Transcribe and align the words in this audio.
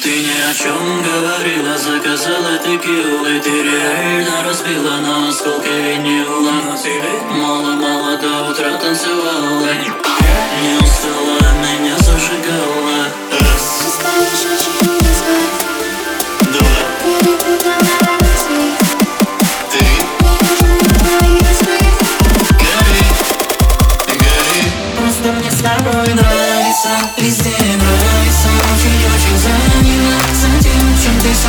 Ты 0.00 0.10
ни 0.10 0.30
о 0.30 0.54
чем 0.54 1.02
говорила, 1.02 1.76
заказала 1.76 2.56
текилы 2.58 3.40
Ты 3.40 3.62
реально 3.62 4.44
разбила 4.44 4.98
на 4.98 5.28
осколки 5.28 5.66
винила. 5.66 6.52
Но 6.52 6.76
тебе 6.76 7.20
мало-мало 7.32 8.16
до 8.16 8.48
утра 8.48 8.78
танцевала. 8.78 9.74
Не 10.62 10.78
устала, 10.78 11.52
меня 11.60 11.98
зажигала. 11.98 13.08
Раз, 13.40 13.98
два, 16.44 16.62
три 19.72 19.98
Гори, 22.60 23.04
гори. 24.06 24.62
Просто 24.96 25.32
мне 25.32 25.50
с 25.50 25.60
тобой 25.60 26.14
нравится 26.14 26.88
Везде 27.16 27.67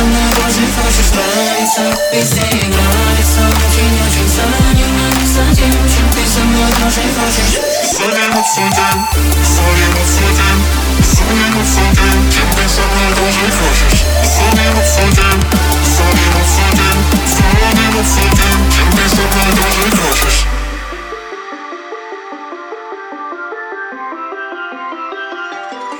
со 0.00 0.06
мной 0.06 0.32
тоже 0.34 0.62
хочешь 0.76 1.12
нравиться 1.12 1.82
Везде 2.12 2.40
нравится 2.40 3.40
Очень-очень 3.68 4.28
заниматься 4.28 5.42
тем, 5.54 5.72
чем 5.72 6.06
ты 6.14 6.26
со 6.26 6.40
мной 6.40 6.70
тоже 6.72 7.02
хочешь 7.16 7.60
Заниматься 7.92 8.60
тем, 8.76 9.08
заниматься 9.44 10.22
тем, 10.38 10.56
заниматься 11.04 11.80
тем, 11.92 12.32
чем 12.32 12.46
ты 12.56 12.68
со 12.68 12.80
мной 12.80 13.14
тоже 13.14 13.52
хочешь 13.60 14.29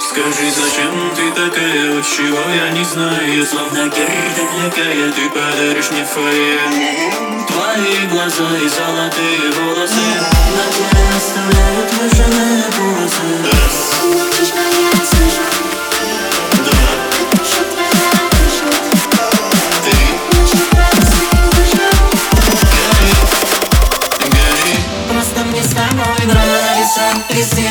Скажи, 0.00 0.50
зачем 0.50 1.12
ты 1.14 1.30
такая, 1.32 1.98
от 1.98 2.06
чего 2.06 2.40
я 2.54 2.70
не 2.70 2.84
знаю 2.84 3.46
Словно 3.46 3.86
гирь 3.88 4.32
далекая, 4.34 5.12
ты 5.12 5.28
подаришь 5.28 5.90
мне 5.90 6.04
фойе 6.04 6.58
Твои 7.46 8.06
глаза 8.06 8.56
и 8.56 8.68
золотые 8.68 9.52
волосы. 9.52 9.94
На 10.56 10.64
теле 10.72 11.04
оставляют 11.16 11.92
выжженные 11.92 12.64
полосы. 12.76 13.28
Три 19.84 20.00
Гори, 22.72 23.14
гори 24.32 24.76
Просто 25.12 25.40
мне 25.44 25.62
с 25.62 25.68
тобой 25.68 26.26
нравится. 26.26 27.02
Везде 27.28 27.68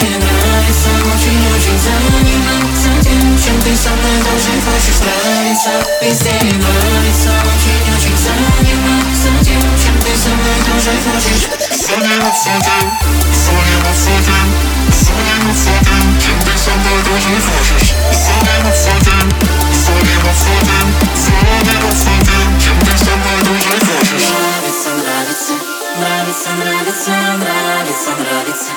со 3.80 3.90
мной 3.96 4.20
тоже 4.28 4.52
хочешь 4.60 5.00
нравиться 5.00 5.72
Везде 6.02 6.36
нравится 6.36 7.32
Очень-очень 7.48 8.18
заниматься 8.20 9.30
тем, 9.40 9.64
чем 9.80 9.96
ты 10.04 10.12
со 10.20 10.30
мной 10.36 10.60
тоже 10.68 10.92
хочешь 11.08 11.48
Заниматься 11.80 12.52
тем, 12.60 12.86
заниматься 13.32 14.12
тем, 14.28 14.48
заниматься 14.92 15.72
тем, 15.88 16.06
чем 16.20 16.38
ты 16.44 16.54
со 16.60 16.72
мной 16.76 17.00
тоже 17.08 17.34
хочешь 17.40 17.96
Заниматься 18.12 18.92
тем, 19.00 19.26
заниматься 19.72 20.52
тем, 20.68 20.88
заниматься 21.16 22.12
тем, 22.28 22.50
чем 22.60 22.76
ты 22.84 22.94
со 23.00 23.16
мной 23.16 23.40
тоже 23.48 23.74
хочешь. 23.80 24.28
Нравится, 24.28 24.92
нравится, 25.00 25.56
нравится, 25.96 26.52
нравится, 26.60 27.12
нравится, 27.40 28.12
нравится 28.20 28.72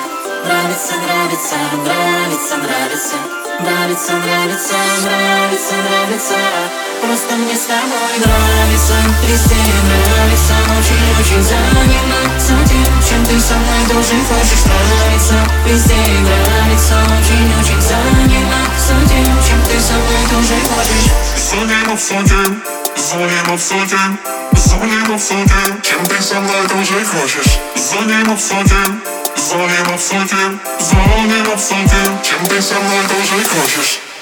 Нравится, 0.45 0.95
нравится, 0.95 1.55
нравится, 1.83 2.57
нравится 2.57 3.42
Нравится, 3.59 4.13
нравится, 4.13 4.73
нравится, 5.03 5.75
нравится. 5.75 6.35
Просто 7.01 7.35
мне 7.35 7.55
с 7.55 7.65
тобой 7.65 8.17
нравится. 8.17 8.95
Везде 9.27 9.55
нравится. 9.55 10.53
Очень-очень 10.73 11.43
заниматься 11.43 12.53
тем, 12.67 12.93
чем 13.07 13.25
ты 13.25 13.39
со 13.39 13.53
мной 13.53 13.85
тоже 13.87 14.15
хочешь 14.27 14.65
нравиться? 14.65 15.35
Везде 15.67 15.95
нравится. 15.95 16.95
Очень-очень 17.03 17.81
заниматься 17.81 18.93
тем, 19.07 19.25
чем 19.45 19.61
ты 19.69 19.79
со 19.79 19.93
мной 19.93 20.23
тоже 20.31 20.55
хочешь? 20.67 21.11
Заниматься 21.37 22.15
тем, 22.25 22.63
заниматься 23.13 23.75
тем, 23.87 24.19
заниматься 24.53 25.33
тем, 25.35 25.81
чем 25.81 26.05
ты 26.07 26.21
со 26.21 26.39
мной 26.39 26.67
тоже 26.67 27.05
хочешь? 27.05 27.59
Заниматься 27.75 28.55
тем, 28.65 29.01
заниматься 29.37 30.13
тем, 30.27 30.59
заниматься 30.79 31.75
тем, 31.75 32.21
чем 32.23 32.47
ты 32.47 32.61
со 32.61 32.73
мной 32.73 33.03
тоже 33.07 33.43
хочешь 33.45 34.12